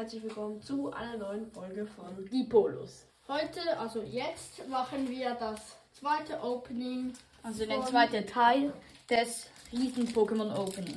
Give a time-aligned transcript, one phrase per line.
[0.00, 3.04] herzlich willkommen zu einer neuen Folge von Die Polos.
[3.28, 7.12] Heute, also jetzt, machen wir das zweite Opening.
[7.42, 8.72] Also den zweiten Teil
[9.10, 10.94] des riesen Pokémon Opening.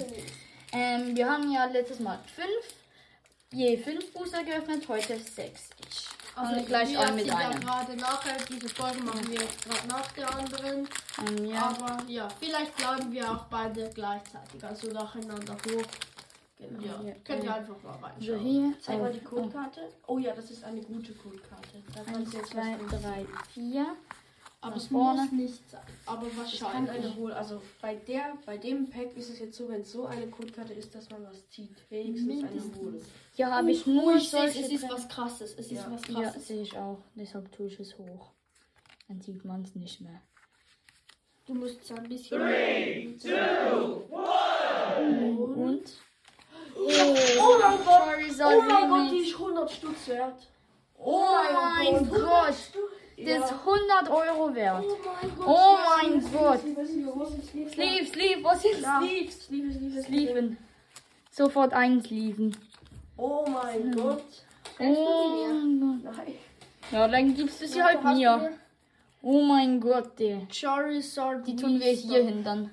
[0.72, 2.76] Ähm, wir haben ja letztes Mal fünf,
[3.52, 5.72] je fünf Booster geöffnet, heute sechs.
[5.86, 6.08] Ich
[6.38, 7.60] Also gleich an mit einem.
[7.60, 10.88] gerade nachher, diese Folge machen wir jetzt gerade nach der anderen.
[11.28, 11.76] Ähm, ja.
[11.78, 16.13] Aber ja, vielleicht laden wir auch beide gleichzeitig, also nacheinander hoch.
[16.70, 16.82] Genau.
[16.84, 17.16] Ja, Ja.
[17.24, 18.40] könnt ihr einfach mal So reinschauen.
[18.40, 18.74] hier.
[18.82, 19.82] Zeig mal auf- die Codekarte.
[20.08, 21.70] Oh ja, das ist eine gute Codekarte.
[21.94, 23.96] Da Eins, kannst du jetzt zwei, was drei, vier.
[24.62, 25.22] Aber nach es vorne.
[25.24, 25.82] muss nicht sein.
[26.06, 26.92] Aber Ich kann wahrscheinlich.
[27.06, 27.34] eine holen.
[27.34, 30.72] Also bei der, bei dem Pack ist es jetzt so, wenn es so eine Codekarte
[30.72, 31.76] ist, dass man was zieht.
[31.90, 32.78] Wenigstens eine Mindestens.
[32.78, 33.02] holen.
[33.36, 35.52] Hier habe ich Oh, nur ich sehe, es ist was krasses.
[35.58, 35.92] Es ist Ja.
[35.92, 36.48] was Ja, krasses.
[36.48, 37.00] sehe ich auch.
[37.16, 38.32] Deshalb tue ich es hoch.
[39.10, 40.22] Dann sieht man es nicht mehr.
[41.46, 42.42] Du musst es ein bisschen.
[45.56, 45.84] Und?
[46.86, 48.04] Oh mein Gott!
[48.06, 50.48] Charizard Oh mein Gott, die ist 100 Stutz wert.
[50.98, 52.56] Oh mein Gott.
[53.16, 53.36] Das Ja.
[53.46, 54.84] ist 100 Euro wert.
[54.86, 55.48] Oh mein Gott.
[55.48, 56.60] Oh Sleeve, Gott.
[56.60, 58.80] Sleeve, was ist.
[58.82, 59.32] Sleeve?
[59.32, 60.02] Sleeve, Sleeve, Sleeve.
[60.04, 60.58] Sleeven.
[61.32, 62.56] Sofort einsleeven.
[63.18, 64.24] Oh mein Gott.
[64.80, 66.16] Oh mein Gott.
[66.18, 66.34] Nein.
[66.92, 68.58] Ja, dann gibst du sie halt mir.
[69.22, 70.46] Oh mein Gott, ey.
[70.52, 71.48] Charizard.
[71.48, 72.72] Die tun wir hier hin dann.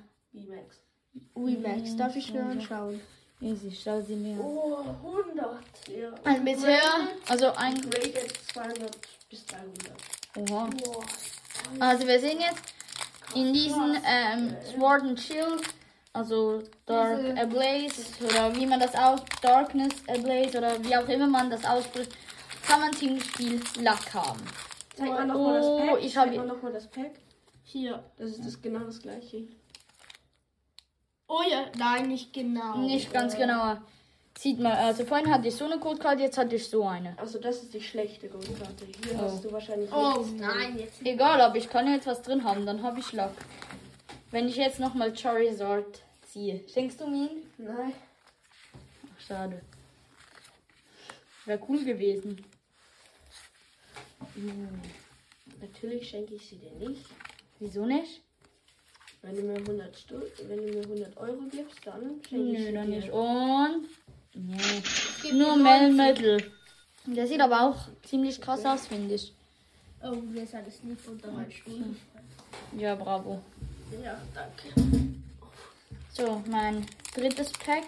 [1.35, 2.99] Ui, Max, darf ich schnell anschauen?
[3.41, 4.39] Ich schau sie mir.
[4.39, 5.63] Oh, 100.
[5.87, 6.11] Ja.
[6.23, 6.81] Also bisher,
[7.27, 7.81] also ein.
[7.89, 8.97] Graded 200
[9.29, 10.51] bis 300.
[10.51, 10.69] Oha.
[10.83, 11.03] Boah.
[11.79, 12.61] Also wir sehen jetzt
[13.35, 15.63] in diesen ähm, Sword and Shield,
[16.13, 21.27] also Dark Diese- Ablaze oder wie man das aus, Darkness Ablaze oder wie auch immer
[21.27, 22.11] man das ausspricht,
[22.67, 24.41] kann man ziemlich viel Lack haben.
[24.95, 26.03] Zeig mal nochmal das Oh, Pack.
[26.03, 27.13] ich hab- Zeig mal nochmal das Pack.
[27.63, 28.03] Hier.
[28.17, 29.47] Das ist das genau das gleiche.
[31.33, 32.77] Oh ja, nein, nicht genau.
[32.79, 33.77] Nicht ganz genau.
[34.37, 37.17] Sieht man, also vorhin hatte ich so eine Codekarte, jetzt hatte ich so eine.
[37.17, 38.85] Also das ist die schlechte Codekarte.
[39.05, 39.21] Hier Oh.
[39.23, 40.37] hast du wahrscheinlich Oh nichts drin.
[40.41, 41.05] nein, jetzt.
[41.05, 43.31] Egal, aber ich kann jetzt was drin haben, dann habe ich Lack.
[44.31, 47.43] Wenn ich jetzt nochmal Charizard ziehe, schenkst du mir ihn?
[47.57, 47.93] Nein.
[48.73, 49.61] Ach, schade.
[51.45, 52.43] Wäre cool gewesen.
[55.61, 57.05] Natürlich schenke ich sie dir nicht.
[57.59, 58.21] Wieso nicht?
[59.23, 60.15] Wenn du mir 100, Stu
[60.47, 62.97] wenn du mir 100 Euro gibst, dann schenke ich Nö, dann dir.
[62.97, 63.11] nicht.
[63.11, 63.87] Und.
[64.33, 65.31] Nee.
[65.33, 66.43] Nur Melmetal.
[67.05, 69.33] Der sieht aber auch ziemlich krass aus, finde ich.
[70.03, 71.95] Oh, hier ist alles lieb unter Stuhl.
[72.77, 73.41] Ja, bravo.
[74.03, 74.73] Ja, danke.
[76.13, 77.83] So, mein drittes Pack.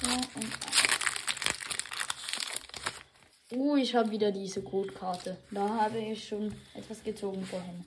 [0.00, 0.70] So, und
[3.52, 5.36] Uh, ich habe wieder diese Codekarte.
[5.50, 7.84] Da habe ich schon etwas gezogen vorhin.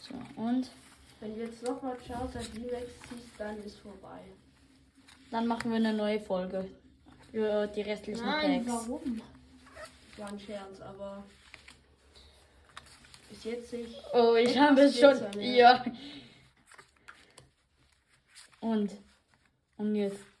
[0.00, 0.70] So, und
[1.20, 4.20] Wenn du jetzt nochmal Charizard V-Max ziehst, dann ist vorbei.
[5.30, 6.68] dann machen wir eine neue Folge.
[7.30, 8.86] Für die restlichen Nein, Packs.
[8.88, 9.22] warum?
[10.18, 11.24] War ein Scherz, aber
[13.30, 13.96] bis jetzt ich.
[14.12, 15.40] Oh, ich habe es schon.
[15.40, 15.82] Ja.
[18.60, 18.92] Und.
[19.78, 20.31] Und jetzt.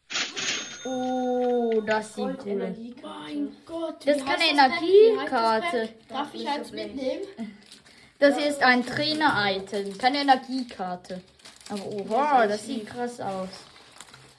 [0.84, 3.02] Oh, das sieht Gold cool aus.
[3.02, 3.56] Mein.
[3.66, 4.06] Gott.
[4.06, 5.88] Das ist keine Energiekarte.
[6.08, 7.22] Darf ich eins mitnehmen?
[8.18, 11.20] Das ist ein Trainer-Item, keine Energiekarte.
[11.68, 13.48] Aber oha, das sieht krass aus.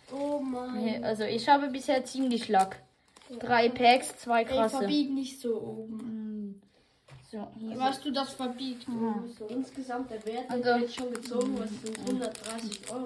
[0.10, 1.04] Oh mein.
[1.04, 2.82] Also ich habe bisher ziemlich Lack.
[3.40, 4.78] Drei Packs, zwei Ey, krasse.
[4.78, 6.00] verbieg nicht so oben.
[6.00, 6.62] Hm.
[7.30, 8.86] So, hier Weißt du, das verbiegt.
[8.88, 9.22] Aha.
[9.38, 13.04] So, insgesamt der Wert, Also- der jetzt schon gezogen, was sind 130 Euro.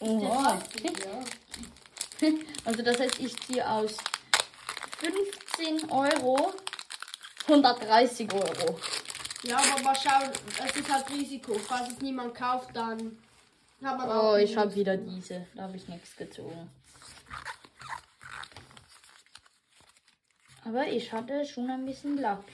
[0.00, 0.58] Oha.
[0.84, 1.24] Ja.
[2.64, 3.96] Also das heißt, ich ziehe aus
[4.98, 6.52] 15 Euro
[7.48, 8.78] 130 Euro.
[9.42, 10.30] Ja, aber mal schauen,
[10.64, 11.54] es ist halt Risiko.
[11.58, 13.18] Falls es niemand kauft, dann
[13.82, 14.34] hat man auch.
[14.34, 15.46] Oh, ich habe wieder diese.
[15.54, 16.70] Da habe ich nichts gezogen.
[20.64, 22.44] Aber ich hatte schon ein bisschen Lack.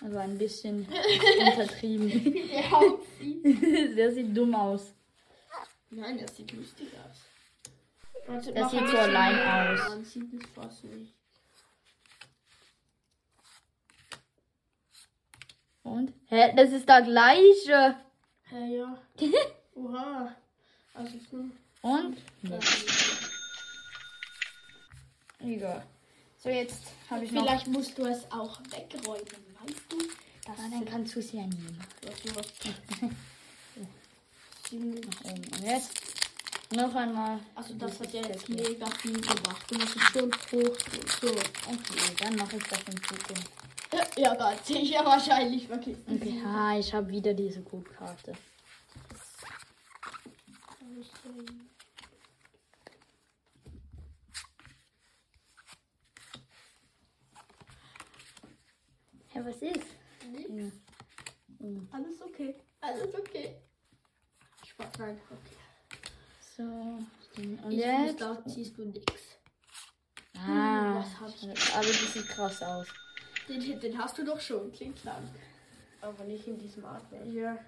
[0.00, 0.88] Also ein bisschen
[1.40, 2.34] untertrieben.
[2.34, 3.94] Der.
[3.94, 4.92] Der sieht dumm aus.
[5.90, 7.18] Nein, das sieht lustig aus.
[8.26, 9.38] Warte, Das sieht so allein
[9.78, 9.88] aus.
[9.88, 11.12] Man sieht es fast nicht.
[15.82, 16.12] Und?
[16.28, 17.96] Hä, das ist der gleiche.
[18.44, 18.98] Hä, ja.
[19.74, 20.34] Oha.
[20.94, 21.44] Also so.
[21.86, 22.16] Und?
[25.40, 25.86] Egal.
[26.38, 27.42] So, jetzt habe ich noch.
[27.42, 29.98] Vielleicht musst du es auch wegräumen, weißt du?
[30.46, 31.78] Das Ah, dann kannst du es ja nehmen.
[32.02, 32.64] was du hast.
[34.72, 35.44] Nach oben.
[35.44, 35.92] Und jetzt
[36.74, 37.38] noch einmal.
[37.54, 39.64] Also das hat ja jetzt mega viel gemacht.
[39.68, 40.76] Du musst es schon hoch.
[41.20, 41.28] So.
[41.28, 43.50] Okay, dann mache ich das in Zukunft.
[44.16, 46.04] Ja, ganz sicher wahrscheinlich vergessen.
[46.08, 48.32] Okay, ah, ich habe wieder diese Codekarte.
[59.28, 59.86] Hä, was ist?
[60.30, 60.74] Nix.
[61.60, 61.88] Mhm.
[61.92, 62.54] Alles okay.
[62.80, 63.56] Alles okay.
[64.64, 65.63] Spaß, nein, okay.
[66.56, 66.62] So.
[66.62, 68.20] Und Ich jetzt?
[68.20, 69.12] da ziehst du nix.
[70.36, 71.74] Ah, ich?
[71.74, 72.86] aber das sieht krass aus.
[73.48, 75.28] Den, den hast du doch schon, klingt lang.
[76.00, 77.26] Aber nicht in diesem Artwork.
[77.26, 77.58] Ja.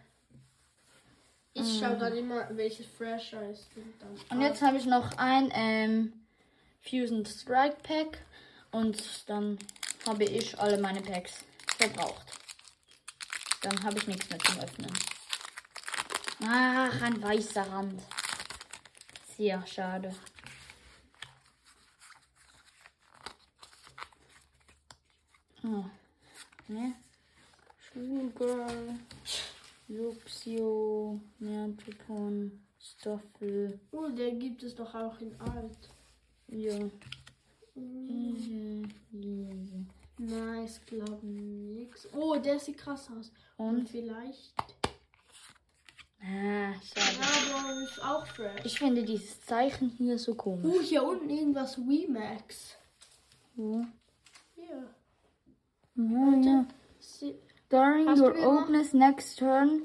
[1.52, 3.66] Ich schaue dann immer, welches fresher ist.
[3.76, 6.12] Und, dann Und jetzt habe ich noch ein ähm,
[6.82, 8.18] Fusion Strike Pack
[8.72, 9.58] und dann
[10.06, 11.44] habe ich alle meine Packs
[11.78, 12.26] verbraucht.
[13.62, 14.92] Dann habe ich nichts mehr zum Öffnen.
[16.44, 18.02] Ach, ein weißer Rand.
[19.36, 20.14] Sehr schade.
[25.62, 25.84] Oh.
[26.68, 26.94] Ne?
[27.92, 28.70] Sugar,
[29.88, 33.78] Luxio, Nertropon, Stoffel.
[33.92, 35.90] Oh, den gibt es doch auch in alt.
[36.48, 36.78] Ja.
[37.74, 38.08] Mm.
[38.08, 39.86] Easy, easy.
[40.18, 42.08] Nice, glaub nix.
[42.14, 43.30] Oh, der sieht krass aus.
[43.58, 43.90] Und Und?
[43.90, 44.54] vielleicht.
[46.20, 47.26] Ah, schade.
[47.54, 48.60] Aber ist auch fresh.
[48.64, 50.66] Ich finde dieses Zeichen hier so komisch.
[50.66, 52.76] Oh, hier unten irgendwas Remax.
[53.56, 53.86] Ja.
[54.54, 54.90] Hier.
[55.94, 56.66] Ja, ja.
[57.68, 59.82] During Hast your openness next turn,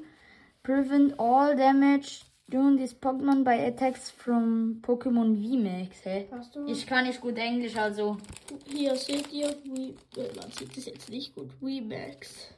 [0.62, 6.04] prevent all damage doing this Pokémon by attacks from Pokémon VMAX.
[6.04, 6.28] Hä?
[6.30, 8.18] Hast du Ich kann nicht gut Englisch, also.
[8.66, 11.50] Hier seht ihr, We äh, man sieht es jetzt nicht gut.
[11.62, 12.48] Remax.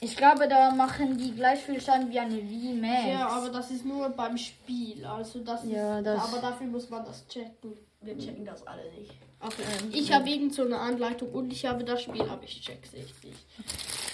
[0.00, 3.06] Ich glaube, da machen die gleich viel Schaden wie eine VMAX.
[3.08, 5.04] Ja, aber das ist nur beim Spiel.
[5.04, 5.70] Also das ist.
[5.72, 7.76] Ja, das- Aber dafür muss man das checken.
[8.00, 9.12] Wir checken das alle nicht.
[9.40, 9.62] Okay.
[9.92, 13.24] Ich habe irgend so eine Anleitung und ich habe das Spiel, aber ich check's echt
[13.24, 13.44] nicht.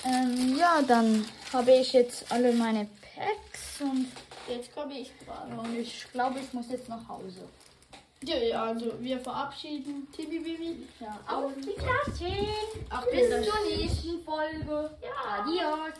[0.04, 4.06] Ähm, ja, dann habe ich jetzt alle meine Packs und,
[4.48, 5.56] Jetzt komme ich dran.
[5.58, 7.40] und ich glaube, ich muss jetzt nach Hause.
[8.22, 10.86] Ja, ja, also wir verabschieden Tibi Bibi.
[11.00, 12.32] Ja, auf die Klasse.
[12.88, 13.44] Ach, Bis nächsten
[14.26, 14.99] Folge.
[15.00, 15.94] Ja, adios.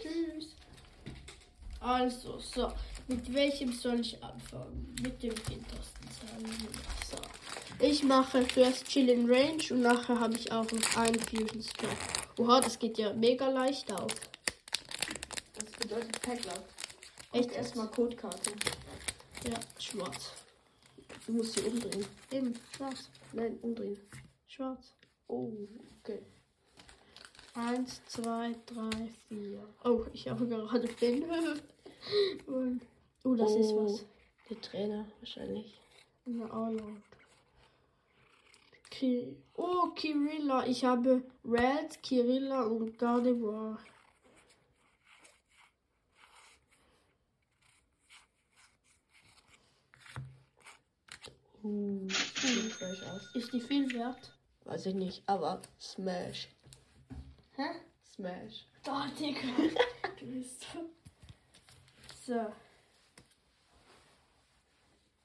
[0.00, 0.54] Tschüss.
[1.80, 2.72] Also, so.
[3.08, 4.94] Mit welchem soll ich anfangen?
[5.02, 6.68] Mit dem hintersten Zeichen.
[7.10, 7.16] So.
[7.84, 11.96] Ich mache zuerst Chill in Range und nachher habe ich auch noch einen Fusion Strike.
[12.38, 14.12] Oha, das geht ja mega leicht auf.
[15.58, 16.20] Das bedeutet.
[16.28, 16.48] Echt?
[17.32, 18.52] Echt erstmal Codekarte.
[19.44, 20.32] Ja, schwarz.
[21.26, 22.06] Du musst sie umdrehen.
[22.30, 23.08] Eben, schwarz.
[23.32, 23.98] Nein, umdrehen.
[24.46, 24.94] Schwarz.
[25.26, 25.52] Oh,
[26.00, 26.22] okay.
[27.60, 29.62] Eins, zwei, drei, vier.
[29.84, 30.88] Oh, ich habe gerade.
[32.46, 32.80] Und,
[33.22, 33.84] oh, das ist Oh.
[33.84, 34.06] was.
[34.48, 35.78] Der Trainer wahrscheinlich.
[36.24, 37.02] Eine All-Out.
[38.88, 40.64] Ki oh, Kirilla.
[40.66, 43.78] Ich habe Red, Kirilla und Gardevoir.
[51.62, 53.34] Uh, sieht fresh aus.
[53.34, 54.34] Ist die viel wert?
[54.64, 56.48] Weiß ich nicht, aber Smash.
[57.60, 57.74] Hä?
[58.14, 58.66] Smash.
[58.82, 59.48] Da, Digga.
[60.18, 60.64] du bist
[62.24, 62.54] so.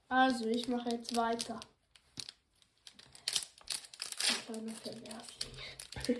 [0.09, 1.57] Also, ich mache jetzt weiter.
[4.27, 6.19] Ein kleiner Verwerfling.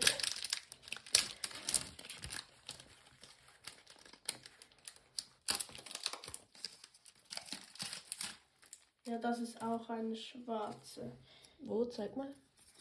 [9.04, 11.18] Ja, das ist auch eine schwarze.
[11.60, 12.34] Wo, zeig mal.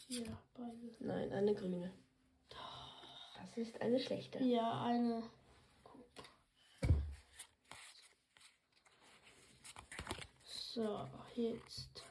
[0.07, 0.95] Hier, beide.
[0.99, 1.91] Nein, eine grüne.
[3.55, 4.43] Das ist eine schlechte.
[4.43, 5.23] Ja, eine.
[10.43, 12.03] So, jetzt.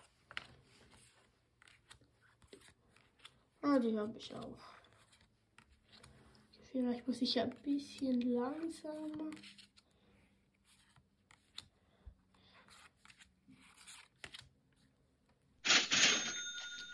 [3.60, 4.58] Ah, die habe ich auch.
[6.72, 9.30] Vielleicht muss ich ein bisschen langsamer.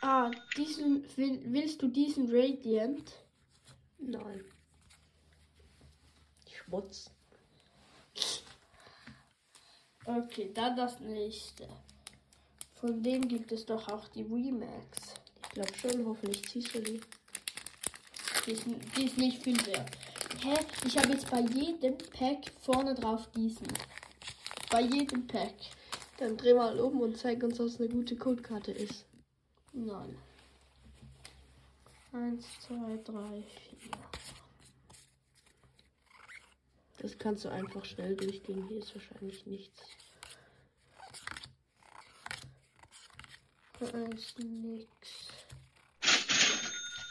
[0.02, 3.12] Ah, diesen will, willst du diesen Radiant?
[4.00, 4.44] Nein.
[6.48, 7.10] Schmutz.
[10.04, 11.68] Okay, dann das nächste.
[12.74, 15.14] Von dem gibt es doch auch die Remax.
[15.42, 17.00] Ich glaube schon, hoffentlich ziehst du die.
[18.46, 18.64] Die ist,
[18.96, 19.90] die ist nicht viel wert.
[20.42, 20.54] Hä?
[20.86, 23.68] Ich habe jetzt bei jedem Pack vorne drauf diesen.
[24.70, 25.54] Bei jedem Pack.
[26.18, 29.04] Dann dreh mal um und zeig uns, was eine gute Codekarte ist.
[29.72, 30.16] Nein.
[32.12, 33.90] Eins, zwei, drei, vier.
[36.98, 38.66] Das kannst du einfach schnell durchgehen.
[38.68, 39.80] Hier ist wahrscheinlich nichts.
[43.78, 44.88] Da ist nix.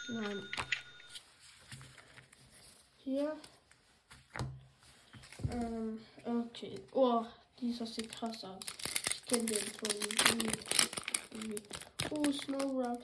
[0.10, 0.44] Nein.
[2.98, 3.36] Hier.
[5.50, 6.80] Ähm, okay.
[6.92, 7.26] Oh,
[7.60, 8.60] dieser sieht krass aus.
[9.14, 9.90] Ich kenne den von.
[12.12, 12.98] Oh, Snowrun.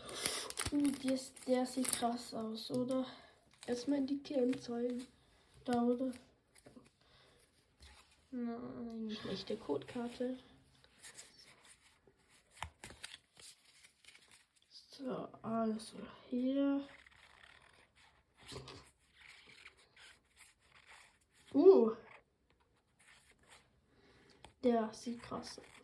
[0.72, 3.06] Uh, der, der sieht krass aus, oder?
[3.68, 4.22] Erstmal die
[4.60, 5.08] zeigen.
[5.64, 6.12] Da, oder?
[8.32, 9.18] Nein.
[9.22, 10.38] Schlechte Codekarte.
[14.70, 15.98] So, also
[16.30, 16.88] hier.
[21.54, 21.92] Uh.
[24.64, 25.75] Der sieht krass aus.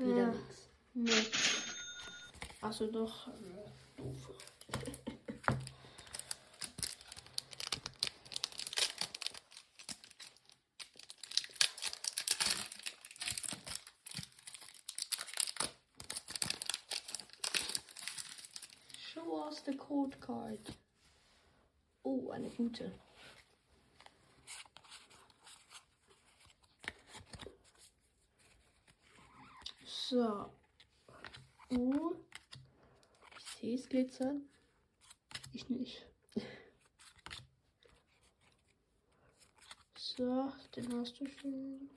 [0.00, 0.68] Wieder Ja, nix.
[0.94, 1.26] nee.
[2.62, 3.28] Also doch.
[3.28, 3.32] äh,
[3.96, 4.30] doof.
[18.96, 20.76] Show us the code card.
[22.04, 22.92] Oh, eine gute.
[30.10, 30.50] So.
[31.70, 32.16] Uh.
[33.38, 34.42] Ich sehe es glitzern.
[35.52, 36.04] Ich nicht.
[39.94, 41.90] So, den hast du schon.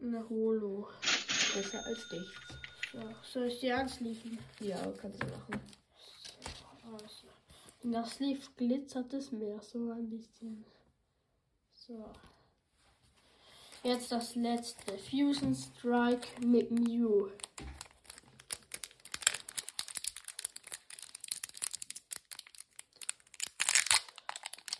[0.00, 0.88] Eine Holo.
[1.02, 2.40] Besser als nichts.
[2.92, 4.38] So, soll ich die ansliefen?
[4.60, 5.60] Ja, kannst du machen.
[7.82, 10.64] In der Sleeve glitzert es mehr, so ein bisschen.
[11.74, 12.08] So.
[13.82, 14.96] Jetzt das letzte.
[14.98, 17.28] Fusion Strike mit Mew.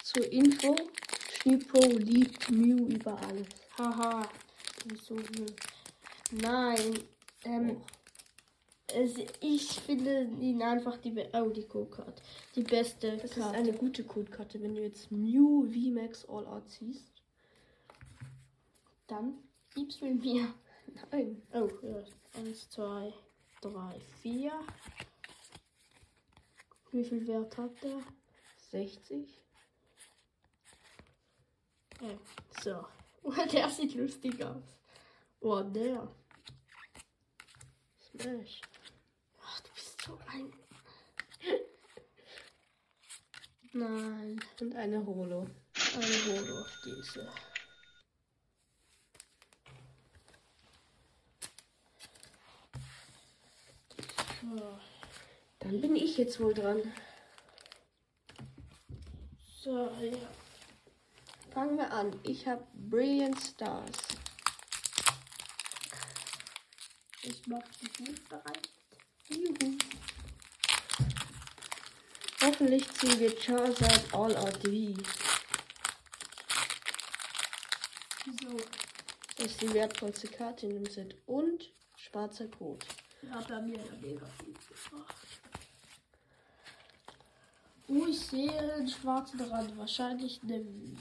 [0.05, 0.75] Zur Info,
[1.33, 3.47] Schnippo liebt Mew über alles.
[3.79, 4.29] Haha.
[4.87, 5.55] Wieso nicht?
[6.33, 6.99] Nein.
[7.45, 7.81] Ähm,
[8.89, 12.21] es, ich finde ihn einfach die be- oh, die Go-Kart.
[12.55, 13.57] Die beste Das ist Karte.
[13.57, 17.22] eine gute Codekarte, wenn du jetzt Mew VMAX All Out siehst.
[19.13, 19.37] Dann
[19.75, 20.55] gibst du mir.
[21.11, 21.43] Nein.
[21.53, 22.03] Oh, ja.
[22.33, 23.13] Eins, zwei,
[23.61, 24.59] drei, vier.
[26.93, 28.01] Wie viel Wert hat der?
[28.71, 29.39] 60.
[32.01, 32.19] Ja.
[32.63, 32.87] So.
[33.25, 34.65] Oh, der sieht lustig aus.
[35.41, 36.11] Oh, der.
[38.01, 38.61] Smash.
[39.41, 40.53] Ach, du bist so ein.
[43.75, 45.47] Nein, Und eine Holo.
[45.95, 47.31] eine Holo, diese.
[55.59, 56.81] Dann bin ich jetzt wohl dran.
[59.63, 59.91] So.
[61.53, 62.19] Fangen wir an.
[62.23, 63.99] Ich habe Brilliant Stars.
[67.23, 68.69] Ich mach dich nicht bereit.
[69.29, 69.79] Juhu.
[72.43, 74.71] Hoffentlich ziehen wir Charizard All Out V.
[78.25, 78.57] Wieso?
[79.37, 81.15] Das ist die wertvollste Karte in dem Set.
[81.27, 82.85] Und schwarzer Code.
[83.31, 85.15] Hat er mir ja mega viel gebracht.
[87.89, 89.77] Oh, ich sehe einen schwarzen Rand.
[89.77, 90.97] Wahrscheinlich eine Wie.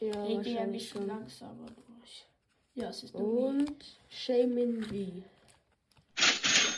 [0.00, 1.08] Ja, Ich gehe ein wahrscheinlich bisschen schon.
[1.08, 2.24] langsamer durch.
[2.74, 5.22] Ja, es ist eine Und Shaman V.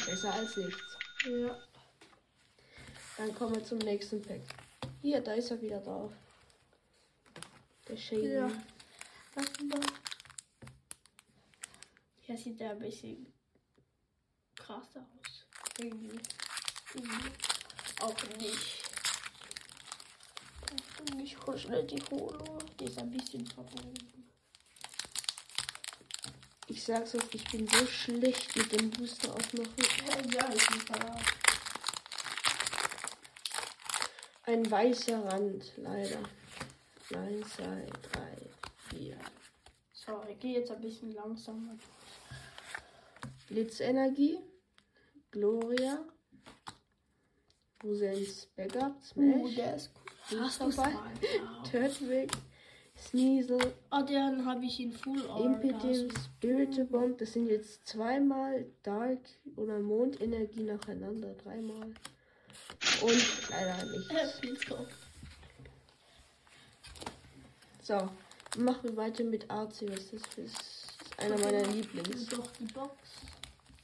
[0.06, 0.82] Besser als nichts.
[1.24, 1.58] Ja.
[3.16, 4.40] Dann kommen wir zum nächsten Pack.
[5.00, 6.12] Hier, da ist er wieder drauf.
[7.88, 8.32] Der Shaman.
[8.32, 8.50] Ja.
[9.34, 9.80] Warte mal.
[12.22, 13.32] Hier sieht er ein bisschen
[14.72, 15.44] krass aus.
[15.78, 16.20] Irgendwie.
[16.94, 17.30] Irgendwie.
[18.00, 18.82] Auch nicht.
[21.00, 22.58] Auch nicht so schnell die Holo.
[22.78, 23.94] Die ist ein bisschen verbogen.
[26.68, 30.32] Ich sag's euch, ich bin so schlecht mit dem Booster aufmachen.
[30.32, 31.24] Ja, ich bin verraten.
[34.44, 36.18] Ein weißer Rand, leider.
[37.14, 38.38] Eins, zwei, drei,
[38.88, 39.18] vier.
[39.92, 41.76] So, ich gehe jetzt ein bisschen langsamer.
[43.48, 44.38] Blitzenergie,
[45.32, 45.98] Gloria,
[47.82, 49.90] Rosens Backup, Smash, der ist
[50.30, 50.38] cool.
[50.38, 50.90] Ist Hast dabei?
[50.92, 51.12] mal?
[51.20, 51.62] Ja.
[51.70, 52.30] Turtwig,
[52.96, 55.40] Sneasel, Ah, den habe ich in Full Art.
[55.44, 57.18] Impetum, Spirit Bomb.
[57.18, 59.20] Das sind jetzt zweimal Dark
[59.56, 61.92] oder Mondenergie nacheinander, dreimal.
[63.02, 64.38] Und leider nichts.
[64.40, 64.94] Blitzkopf.
[67.82, 67.94] So,
[68.58, 70.10] machen wir weiter mit Arceus.
[70.12, 70.86] Das ist
[71.16, 72.26] einer meiner Lieblings.
[72.26, 72.94] Doch die Box.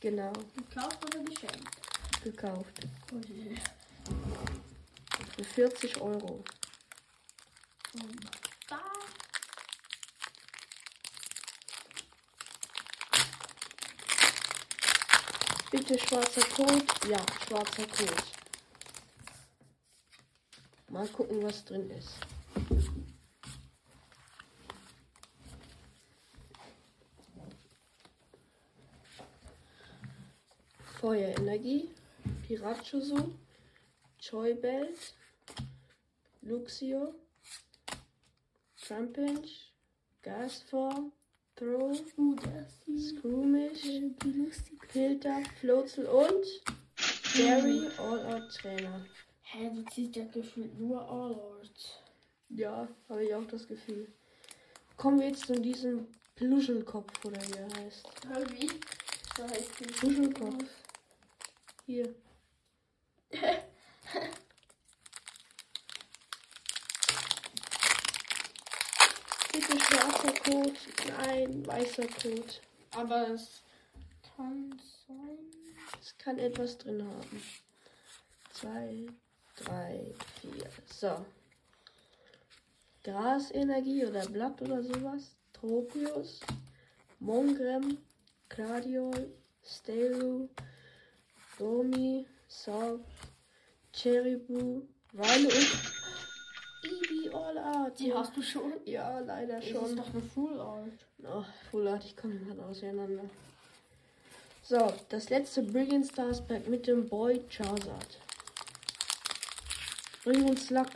[0.01, 1.77] Genau, Gekauft oder geschenkt?
[2.23, 2.87] gekauft.
[3.13, 3.57] Oh je.
[5.37, 6.45] Für 40 Euro.
[7.95, 8.21] Und
[8.69, 8.81] da.
[15.71, 16.85] Bitte schwarzer Code.
[17.09, 18.23] Ja, schwarzer Code.
[20.91, 22.15] Mal gucken, was drin ist.
[31.09, 31.89] Feuerenergie,
[32.47, 33.31] Pirachoso,
[34.21, 35.15] Joybelt,
[36.43, 37.15] Luxio,
[38.77, 39.73] Trumpinch,
[40.21, 41.11] Gasform,
[41.57, 42.37] Throw, Uh,
[42.99, 44.03] Scroomish.
[44.91, 46.45] Filter, Floatzel und
[47.39, 49.07] Barry All-Out Trainer.
[49.41, 52.03] Hä, du ziehst ja gefühlt nur All-Out.
[52.51, 54.13] Ja, habe ich auch das Gefühl.
[54.99, 58.07] Kommen wir jetzt zu diesem Pluschelkopf, oder wie er heißt.
[58.59, 58.69] Wie?
[59.39, 59.73] So heißt.
[60.01, 60.65] Pluschelkopf.
[61.89, 62.15] Hier.
[69.51, 70.75] Bitte schwarzer Code.
[71.17, 72.53] Nein, weißer Code.
[72.91, 73.63] Aber es
[74.37, 75.39] kann sein.
[75.99, 77.43] Es kann etwas drin haben.
[78.53, 79.07] Zwei,
[79.57, 80.69] drei, vier.
[80.93, 81.25] So.
[83.03, 85.31] Grasenergie oder Blatt oder sowas.
[85.55, 86.41] Tropius.
[87.19, 87.97] Mongrem.
[88.51, 89.33] Gladiol.
[89.65, 90.51] Stelu.
[91.59, 92.27] Gomi.
[92.49, 93.01] Sog.
[93.93, 94.83] Cherrybu.
[95.13, 95.69] Weile und
[96.85, 97.99] Eevee All Art.
[97.99, 98.73] Die hast du schon?
[98.85, 99.97] Ja, leider Das ist schon.
[99.97, 101.07] doch eine Full Art.
[101.25, 103.25] Oh, Full Art, ich komme gerade auseinander.
[104.63, 108.21] So, das letzte Brilliant Stars Pack mit dem Boy Charizard.
[110.25, 110.89] Bring uns Luck.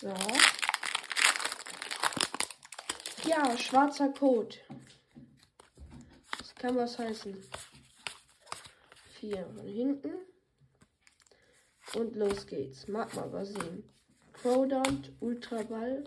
[0.00, 0.61] So.
[3.24, 4.56] Ja, schwarzer Code.
[6.38, 7.36] Das kann was heißen.
[9.14, 10.12] Vier von hinten.
[11.94, 12.88] Und los geht's.
[12.88, 13.84] Magma Basin.
[14.32, 16.02] Crowdont, Ultraball,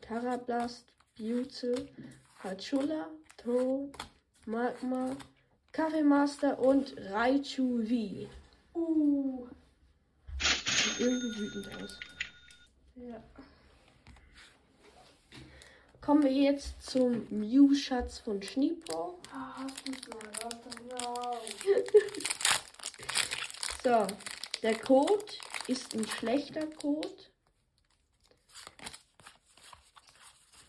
[0.00, 0.86] Carablast,
[1.18, 1.90] Butzel,
[2.42, 3.90] Hachula, Throw,
[4.46, 5.14] Magma,
[5.72, 8.26] Kaffeemaster und Raichu V.
[8.78, 9.48] Uh.
[10.40, 12.00] Sieht irgendwie wütend aus.
[12.94, 13.22] Ja.
[16.04, 19.18] Kommen wir jetzt zum Mew-Schatz von Schneepro.
[19.32, 19.66] Ah.
[23.82, 24.06] So,
[24.62, 25.24] der Code
[25.66, 27.08] ist ein schlechter Code.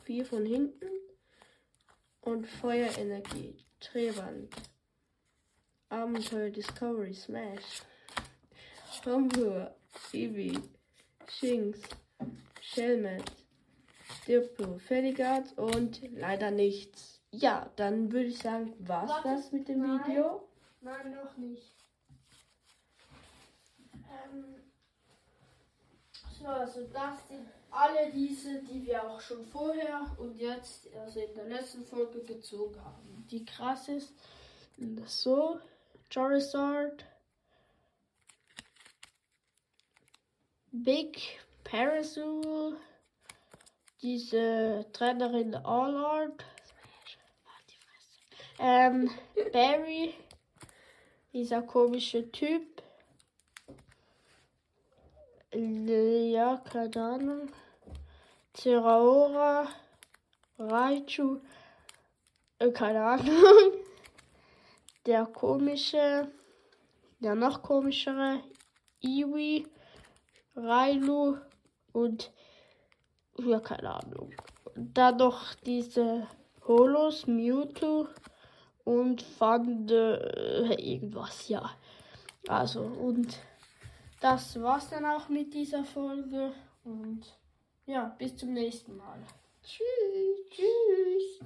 [0.05, 0.87] Vier von hinten.
[2.21, 3.57] Und Feuerenergie.
[3.81, 4.55] Drehwand.
[5.89, 7.81] Abenteuer Discovery Smash.
[9.05, 9.75] Homburg.
[10.13, 10.57] Eevee.
[11.27, 11.81] Shinx.
[12.61, 13.44] Shellmet.
[14.27, 14.77] Diplo.
[14.79, 17.21] Felligard und leider nichts.
[17.31, 20.07] Ja, dann würde ich sagen, war's Warte, das mit dem nein.
[20.07, 20.47] Video.
[20.81, 21.75] Nein, noch nicht.
[23.93, 24.55] Ähm,
[26.39, 31.35] so, also das sind alle diese, die wir auch schon vorher und jetzt, also in
[31.35, 33.27] der letzten Folge gezogen haben.
[33.29, 34.13] Die krass ist,
[35.05, 35.59] so,
[36.09, 37.05] Charizard,
[40.71, 42.77] Big Parasol,
[44.01, 46.43] diese Trainerin Allard,
[48.59, 49.09] ähm,
[49.51, 50.13] Barry,
[51.33, 52.81] dieser komische Typ.
[55.53, 57.51] Ja, keine Ahnung.
[58.53, 59.67] Zeraora,
[60.57, 61.39] Raichu,
[62.59, 63.27] äh, keine Ahnung.
[65.05, 66.31] Der komische,
[67.19, 68.41] der noch komischere,
[69.01, 69.67] Iwi,
[70.55, 71.37] Railu
[71.91, 72.31] und
[73.39, 74.33] ja, keine Ahnung.
[74.75, 76.27] Dann noch diese
[76.67, 78.07] Holos, Mewtwo
[78.83, 81.69] und Van de, äh, irgendwas, ja.
[82.47, 83.37] Also, und
[84.21, 86.53] das war's dann auch mit dieser Folge.
[86.83, 87.23] Und
[87.85, 89.19] ja, bis zum nächsten Mal.
[89.63, 91.39] Tschüss, tschüss.